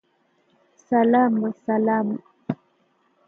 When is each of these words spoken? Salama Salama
Salama 0.87 1.51
Salama 1.53 2.17